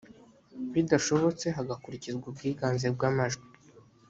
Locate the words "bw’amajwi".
2.95-3.45